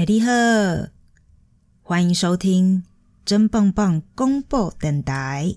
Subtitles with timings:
[0.00, 0.30] 哎，你好，
[1.82, 2.86] 欢迎收听
[3.22, 5.56] 真棒棒公布电台。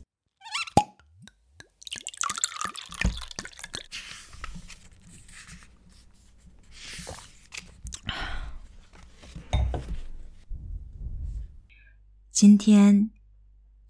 [12.30, 13.12] 今天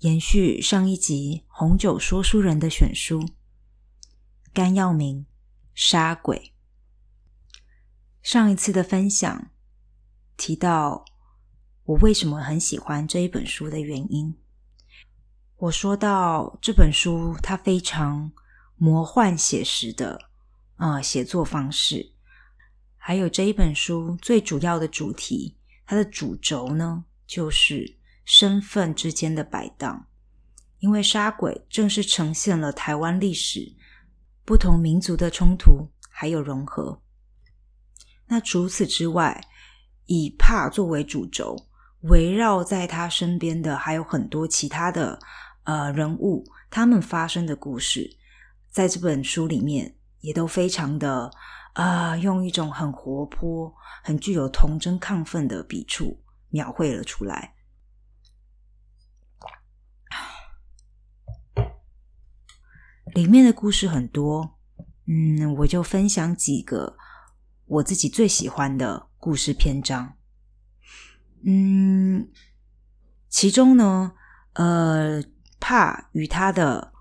[0.01, 3.27] 延续上一集红酒说书人的选书，
[4.53, 5.25] 甘耀明
[5.73, 6.53] 杀鬼。
[8.21, 9.49] 上一次的分享
[10.37, 11.05] 提到
[11.85, 14.35] 我为什么很喜欢这一本书的原因，
[15.57, 18.31] 我说到这本书它非常
[18.75, 20.29] 魔幻写实的
[20.75, 22.13] 啊写作方式，
[22.97, 30.07] 还有这一本书最主要的主题，它的主轴呢就是身份之间的摆荡，
[30.79, 33.75] 因为杀鬼正是呈现了台湾历史
[34.43, 37.01] 不同民族的冲突还有融合。
[38.27, 39.45] 那除此之外，
[40.05, 41.55] 以怕作为主轴，
[42.01, 45.19] 围绕在他身边的还有很多其他的
[45.63, 48.17] 呃人物，他们发生的故事，
[48.69, 51.31] 在这本书里面也都非常的
[51.73, 57.53] 啊，用一种很活泼、很具有童真亢奋的笔触描绘了出来。
[63.13, 64.57] 里面的故事很多，
[65.05, 66.97] 嗯，我就分享几个。
[67.65, 70.17] 我自己最喜欢的故事篇章，
[71.45, 72.27] 嗯，
[73.29, 74.11] 其中呢，
[74.51, 75.23] 呃，
[75.61, 76.91] 帕与他的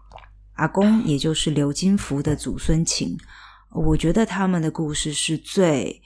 [0.53, 3.19] 阿公， 也就是刘金福的祖孙情，
[3.71, 6.01] 我觉得他们的故事是最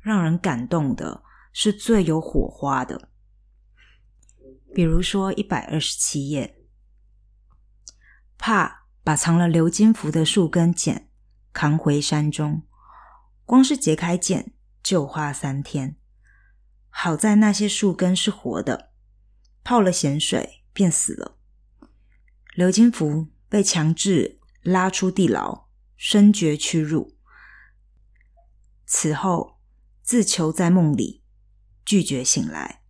[0.00, 1.22] 让人感动的，
[1.52, 3.10] 是最有火花的。
[4.74, 6.56] 比如说一百二十七页，
[8.38, 11.10] 帕把藏了刘金福的树根剪
[11.52, 12.62] 扛回山中。
[13.44, 14.53] 光是解开茧
[14.84, 15.96] 就花三天，
[16.90, 18.92] 好在那些树根是活的，
[19.64, 21.38] 泡了咸水便死了。
[22.54, 27.16] 刘金福被强制拉出地牢，深觉屈辱。
[28.84, 29.58] 此后
[30.02, 31.24] 自囚在梦里，
[31.86, 32.82] 拒绝醒来。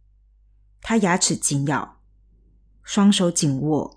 [0.80, 2.02] 他牙齿紧咬，
[2.82, 3.96] 双手紧握，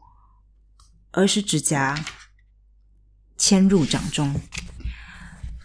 [1.11, 2.05] 而是指甲
[3.39, 4.39] 嵌入掌中。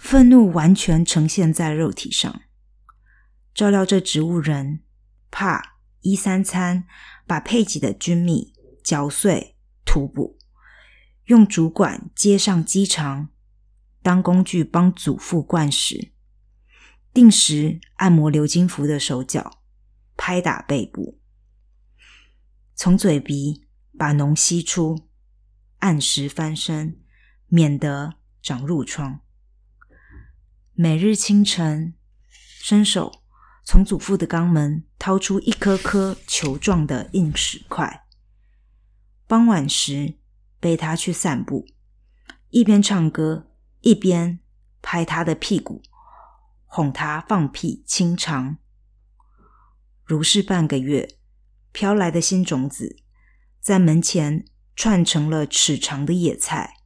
[0.02, 2.42] 愤怒完全呈现在肉体上，
[3.54, 4.82] 照料这植物人，
[5.30, 6.84] 怕一三餐
[7.24, 8.52] 把配给的菌蜜
[8.82, 10.36] 嚼碎涂补，
[11.26, 13.28] 用竹管接上鸡肠，
[14.02, 16.12] 当工具帮祖父灌食，
[17.14, 19.62] 定时按摩刘金福的手脚，
[20.16, 21.20] 拍打背部，
[22.74, 25.08] 从嘴鼻把脓吸出，
[25.78, 27.00] 按时翻身，
[27.46, 29.20] 免得长褥疮。
[30.75, 31.93] 每日清晨，
[32.62, 33.22] 伸手
[33.62, 38.06] 从祖父的肛门掏出一颗颗球状的硬石块。
[39.27, 40.15] 傍晚时，
[40.59, 41.66] 背他去散步，
[42.49, 43.50] 一边唱歌
[43.82, 44.41] 一边
[44.81, 45.82] 拍他的屁股，
[46.65, 48.56] 哄他放屁清肠。
[50.06, 51.16] 如是半个月，
[51.72, 52.97] 飘来的新种子
[53.61, 56.78] 在门前串成了尺长的野菜，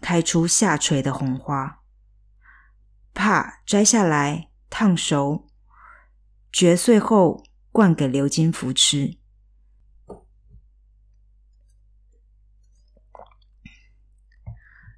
[0.00, 1.77] 开出下垂的红花。
[3.18, 5.48] 怕摘下来烫熟，
[6.52, 9.18] 嚼碎后灌给刘金福吃。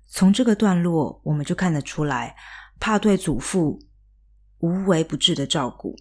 [0.06, 2.36] 从这个段落，我们就看得出来，
[2.78, 3.88] 怕对祖父
[4.58, 5.96] 无微不至的照顾。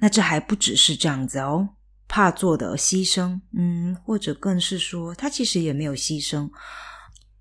[0.00, 1.76] 那这还不只是这样子哦，
[2.08, 6.50] 怕做的牺牲，嗯，或者更是说，他其实也没有牺牲，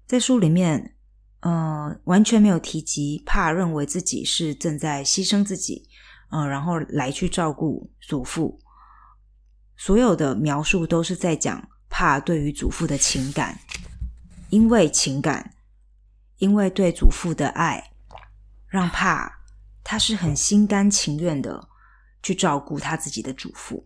[0.05, 0.97] 在书里面。
[1.41, 5.87] 呃，完全没有提及怕认为自己是正在牺牲自己，
[6.31, 8.59] 呃，然后来去照顾祖父。
[9.77, 13.57] 所有的描述都是在讲怕对于祖父的情感，
[14.49, 15.55] 因为情感，
[16.39, 17.91] 因为对祖父的爱，
[18.67, 19.39] 让怕
[19.81, 21.69] 他是很心甘情愿的
[22.21, 23.85] 去照顾他自己的祖父。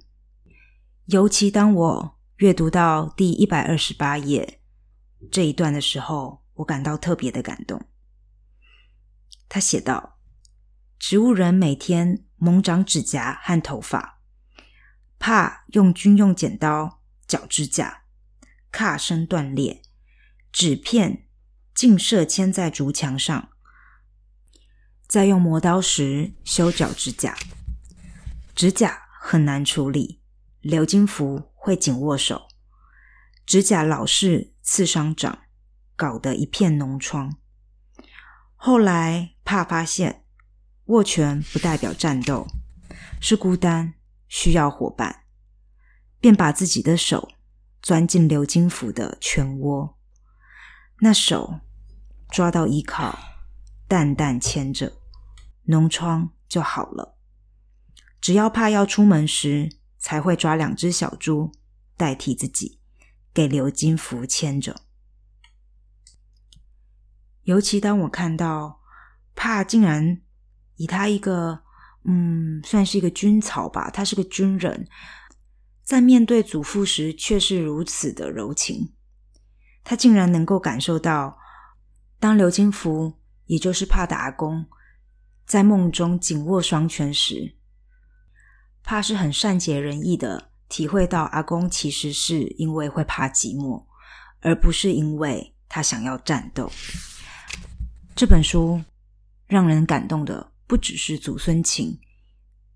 [1.06, 4.60] 尤其当我阅读到第一百二十八页
[5.32, 6.43] 这一段的时候。
[6.56, 7.88] 我感到特别的感动。
[9.50, 10.20] 他写道
[10.98, 14.22] ：“植物人每天猛长指甲和头发，
[15.20, 18.04] 怕用军用剪刀绞指甲，
[18.72, 19.82] 卡声断裂，
[20.52, 21.28] 纸片
[21.76, 23.50] 尽射嵌在竹墙上。
[25.08, 27.38] 在用磨刀石修脚指甲，
[28.56, 30.22] 指甲很难处理。
[30.62, 32.48] 刘金福会紧握手，
[33.46, 35.40] 指甲老是刺伤掌。”
[35.96, 37.38] 搞得一片脓疮。
[38.56, 40.24] 后来，怕发现
[40.86, 42.48] 握拳不代表战斗，
[43.20, 43.94] 是孤单，
[44.28, 45.24] 需要伙伴，
[46.20, 47.30] 便把自己的手
[47.82, 49.98] 钻进刘金福的拳窝，
[51.00, 51.60] 那手
[52.30, 53.20] 抓到依靠，
[53.88, 54.94] 淡淡牵着，
[55.68, 57.18] 脓疮就好了。
[58.22, 59.70] 只要怕要出门时，
[60.00, 61.52] 才会抓两只小猪
[61.98, 62.80] 代替自己，
[63.34, 64.82] 给刘金福牵着。
[67.44, 68.82] 尤其当我看到
[69.36, 70.22] 怕竟然
[70.76, 71.64] 以他一个
[72.06, 74.88] 嗯，算是一个军曹吧，他是个军人，
[75.84, 78.94] 在面对祖父时却是如此的柔情。
[79.86, 81.38] 他竟然能够感受到，
[82.20, 84.66] 当刘金福，也就是怕的阿公，
[85.46, 87.58] 在梦中紧握双拳时，
[88.84, 93.86] 怕是很善解人意的体会到阿公其实是因为会怕寂寞，
[94.42, 96.70] 而不是因为他想要战斗。
[98.16, 98.84] 这本书
[99.48, 102.00] 让人感动的不只是祖孙情，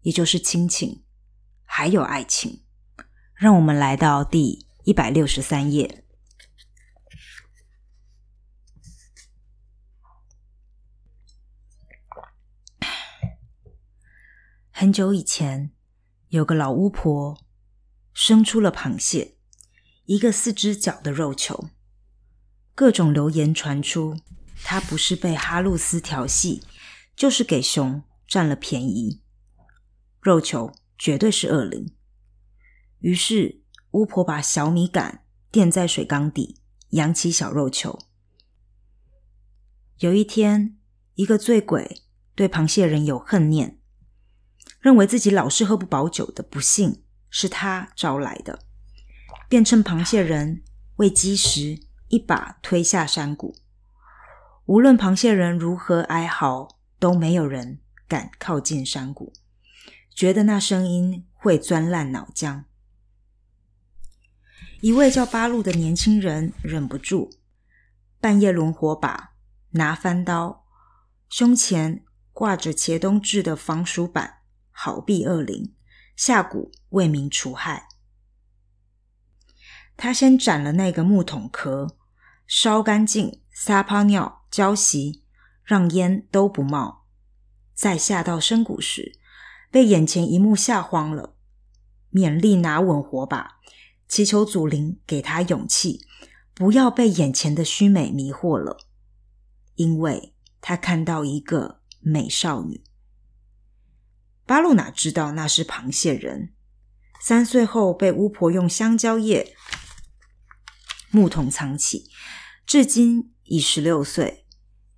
[0.02, 1.04] 也就是亲情，
[1.64, 2.64] 还有爱情。
[3.36, 6.04] 让我们来到第一百六十三页。
[14.72, 15.72] 很久以前，
[16.30, 17.40] 有个老巫婆
[18.12, 19.38] 生出了螃蟹，
[20.06, 21.70] 一个四只脚的肉球。
[22.74, 24.18] 各种流言传出。
[24.64, 26.64] 他不是被哈路斯调戏，
[27.16, 29.22] 就是给熊占了便宜。
[30.22, 31.94] 肉球绝对是恶灵。
[33.00, 33.62] 于是
[33.92, 36.60] 巫婆把小米杆垫在水缸底，
[36.90, 37.98] 扬起小肉球。
[40.00, 40.78] 有一天，
[41.16, 42.04] 一个醉鬼
[42.36, 43.80] 对螃蟹人有恨念，
[44.80, 48.60] 认为自己老是喝不饱酒的不幸是他招来的，
[49.48, 50.64] 便趁螃蟹人
[50.98, 53.56] 喂鸡时，一把推下山谷。
[54.68, 56.68] 无论螃蟹人如何哀嚎，
[57.00, 59.32] 都没有人敢靠近山谷，
[60.14, 62.66] 觉得那声音会钻烂脑浆。
[64.82, 67.32] 一位叫八路的年轻人忍不住，
[68.20, 69.36] 半夜轮火把，
[69.72, 70.66] 拿翻刀，
[71.30, 72.04] 胸前
[72.34, 74.40] 挂着茄东制的防鼠板，
[74.72, 75.74] 好避恶灵，
[76.18, 77.88] 下蛊为民除害。
[79.96, 81.96] 他先斩了那个木桶壳，
[82.48, 84.36] 烧干净，撒泡尿。
[84.50, 85.22] 浇熄，
[85.64, 87.06] 让烟都不冒。
[87.76, 89.20] 再下到深谷时，
[89.70, 91.36] 被眼前一幕吓慌了，
[92.12, 93.58] 勉力拿稳火把，
[94.08, 96.08] 祈求祖灵给他勇气，
[96.56, 98.78] 不要被眼前的虚美迷惑了。
[99.76, 102.82] 因为他看到一个美少女。
[104.46, 106.54] 巴路哪知道那是螃蟹人？
[107.22, 109.54] 三岁后被巫婆用香蕉叶
[111.18, 112.10] 木桶藏起，
[112.66, 113.34] 至今。
[113.50, 114.46] 已十六岁，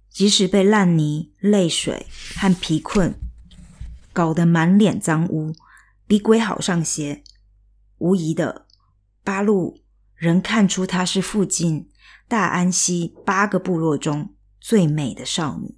[0.10, 3.14] 即使被烂泥、泪水和疲困
[4.12, 5.54] 搞得满脸脏污，
[6.08, 7.24] 比鬼好上些，
[8.00, 8.66] 无疑的，
[9.24, 9.84] 八路
[10.16, 11.92] 仍看出她是附近
[12.28, 15.78] 大安溪八个部落中最美的少女。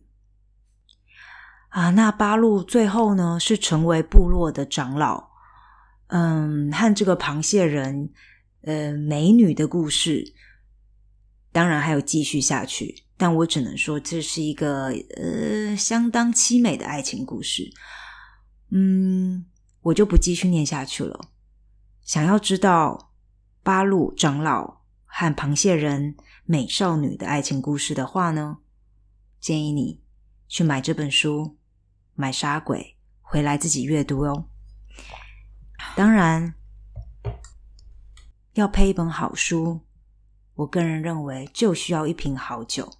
[1.68, 5.32] 啊，那八路最后呢，是成为部落的长老。
[6.08, 8.14] 嗯，和这个螃蟹人，
[8.62, 10.34] 呃，美女的故事。
[11.52, 14.86] 当然还有继续下去，但我只能说这是一个
[15.18, 17.69] 呃相当凄美的爱情故事。
[18.69, 19.46] 嗯，
[19.81, 21.30] 我就不继续念下去了。
[22.04, 23.14] 想要知道
[23.64, 28.59] 八路长老和螃蟹人美少女的爱情故事的话呢，
[29.42, 30.02] 建议你
[30.47, 31.57] 去买这本书，
[32.16, 32.80] 买《杀鬼》
[33.21, 34.47] 回来自己阅读哦。
[35.97, 36.54] 当然
[38.54, 39.81] 要配一本好书。
[40.56, 42.98] 我个人认为，就需要一瓶好酒。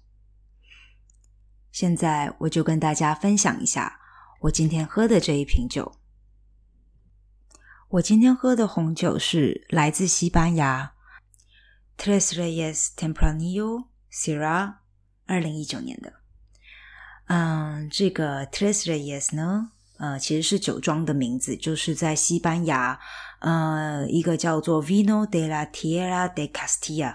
[1.70, 4.00] 现在我就跟大家分享一下
[4.40, 5.92] 我今天喝的这一瓶酒。
[7.88, 10.94] 我今天喝的红酒是来自西班牙
[11.98, 14.76] Tres Reyes Tempranillo Syrah，
[15.26, 16.14] 二零一九年的。
[17.26, 22.98] 嗯，这个 Tres Reyes 呢，呃，其实是酒庄的名字，就是在西班牙，
[23.42, 27.14] 呃，一个叫做 Vino de la Tierra de Castilla。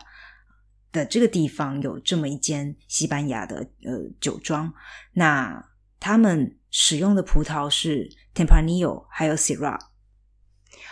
[0.90, 4.74] 的这个地方有这么一间西班牙的呃酒庄，
[5.14, 5.70] 那
[6.00, 9.78] 他们使用的葡萄是 Tempranillo 还有 Syrah。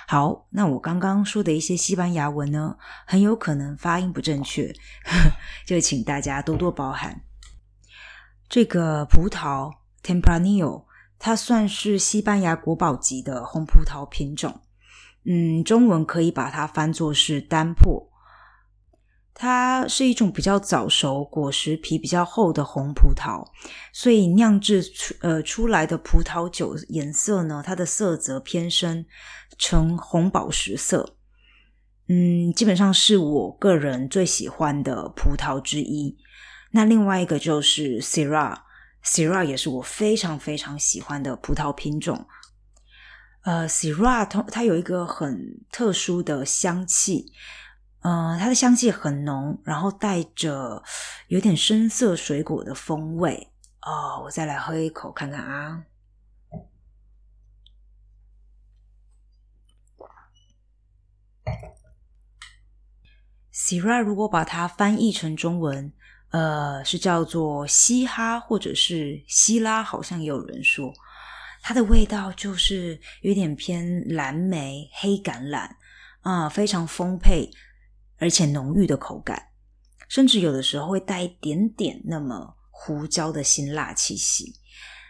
[0.07, 2.77] 好，那我刚刚说的一些西班牙文呢，
[3.07, 4.73] 很有可能发音不正确，
[5.65, 7.21] 就请大家多多包涵。
[8.47, 9.71] 这个葡萄
[10.03, 10.85] Tempranillo
[11.17, 14.61] 它算是西班牙国宝级的红葡萄品种，
[15.25, 18.11] 嗯，中文可以把它翻作是丹珀。
[19.37, 23.45] 它是一种比较早熟、果实皮比较厚的红葡萄，
[23.91, 29.05] 所以酿制出呃出来的葡萄酒颜色呢，它的色泽偏深，
[29.57, 31.17] 呈红宝石色。
[32.07, 36.15] 嗯，基本上是我个人最喜欢的葡萄之一。
[36.71, 42.25] 那另外一个就是 Syrah，Syrah 也是我非常非常喜欢的葡萄品种。
[43.45, 47.31] 呃，Syrah 它有一个很特殊的香气。
[48.01, 50.83] 嗯，它的香气很浓，然后带着
[51.27, 53.51] 有点深色水果的风味
[53.83, 54.23] 哦。
[54.23, 55.83] 我再来喝一口看看啊。
[63.53, 65.93] Sira 如果把它翻译成中文，
[66.29, 70.91] 呃，是叫做嘻哈或者是希拉，好像也有人说，
[71.67, 75.67] 它的味道就是有点偏蓝莓、黑橄榄
[76.21, 77.49] 啊，非常丰沛。
[78.17, 79.49] 而且浓郁的口感，
[80.07, 84.53] 甚至有的时候会带一点点那么胡椒的辛辣气息。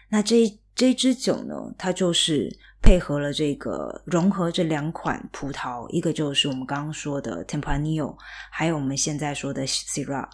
[0.08, 2.48] 那这这支酒呢，它就是
[2.82, 8.16] 配合了这个融合这两款葡萄，一个就是我们刚刚说的 Tempranillo，
[8.50, 10.28] 还有我们现在说的 Syrah。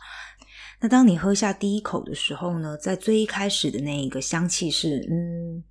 [0.80, 5.62] 那当你喝下第一口的时候呢，在最一开始的那一个香气是，嗯，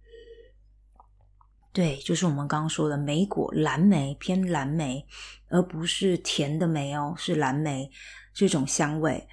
[1.73, 5.05] 对，就是我们刚刚说的莓果蓝莓偏蓝莓。
[5.53, 7.91] 而不是甜的梅哦，是蓝莓
[8.33, 9.27] 这种香味。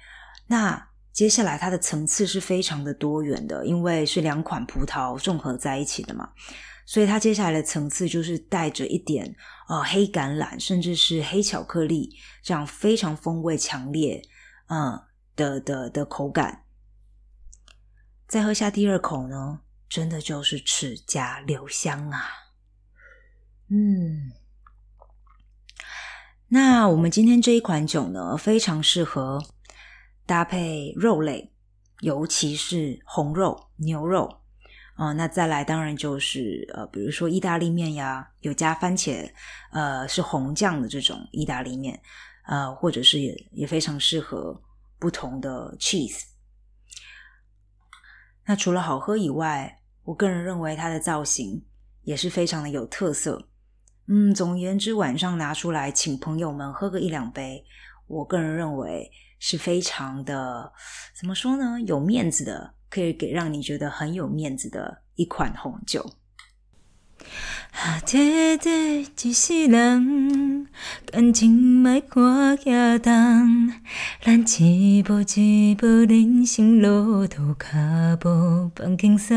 [0.47, 6.29] 那接下来它的层次是非常的多元的，因为是两款葡萄综合在一起的嘛，
[6.85, 9.33] 所以它接下来的层次就是带着一点
[9.69, 14.21] 呃黑橄榄，甚至是黑巧克力这样非常风味强烈
[14.67, 15.01] 嗯
[15.37, 16.65] 的的的口感。
[18.27, 22.29] 再喝下第二口呢，真的就是齿颊留香啊，
[23.69, 24.31] 嗯。
[26.51, 29.43] 那我们今天这一款酒呢，非常适合
[30.25, 31.53] 搭配肉类，
[32.01, 34.41] 尤其是红肉、牛肉
[34.95, 35.13] 啊。
[35.13, 39.31] 那再来，当然就是呃，比如说意大利面呀，有加番茄，
[39.71, 42.01] 呃，是红酱的这种意大利面，
[42.47, 44.59] 呃，或者是也也非常适合
[44.97, 46.23] 不同的 cheese。
[48.45, 49.78] 那除了好喝以外，
[50.09, 51.63] 我个人认为它的造型
[52.01, 53.47] 也是非常的有特色。
[54.07, 57.63] 嗯，总而言之，晚上拿出来请朋友们喝个一两杯，
[58.07, 60.73] 我个人认为是非常的，
[61.15, 61.79] 怎么说呢？
[61.81, 66.01] 有面子的，可以给让你觉得很有面子的一款红酒。
[67.73, 70.48] 啊，短短一世人，
[71.11, 71.51] 感情
[71.83, 73.73] 莫看遐重，
[74.23, 79.35] 咱一步一步人生路途，脚步放轻松。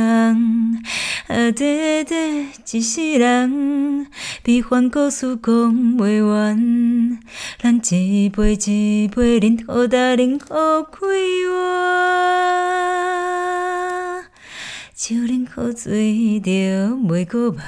[1.29, 4.07] 啊，短短一世人，
[4.43, 5.53] 悲欢故事讲
[5.97, 7.19] 袂完，
[7.59, 11.09] 咱一杯一杯饮，好大饮好快
[11.49, 11.53] 活。
[14.95, 16.51] 酒啉好醉，就
[16.97, 17.61] 袂阁梦。